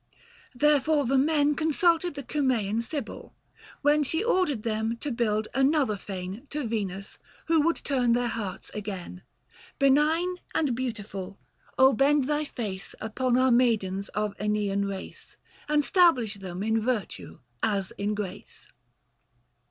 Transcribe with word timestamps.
Therefore 0.55 1.05
the 1.05 1.19
men 1.19 1.53
Consulted 1.53 2.15
the 2.15 2.23
Cuinsean 2.23 2.81
Sibyl; 2.81 3.35
when 3.83 4.01
She 4.01 4.23
ordered 4.23 4.63
them 4.63 4.97
to 4.97 5.11
build 5.11 5.47
another 5.53 5.95
fane 5.95 6.47
To 6.49 6.65
Venus, 6.65 7.19
who 7.45 7.61
would" 7.61 7.75
turn 7.85 8.13
their 8.13 8.29
hearts" 8.29 8.71
again. 8.73 9.21
175 9.79 9.79
Benign 9.79 10.35
and 10.55 10.75
beautiful, 10.75 11.39
bend 11.93 12.23
thy 12.23 12.45
face, 12.45 12.95
Upon 12.99 13.37
our 13.37 13.51
maidens 13.51 14.09
of 14.15 14.35
iEneian 14.37 14.89
race, 14.89 15.37
And 15.69 15.83
stablish 15.85 16.33
them 16.39 16.63
in 16.63 16.81
virtue 16.81 17.37
as 17.61 17.93
in 17.99 18.15
grace. 18.15 18.69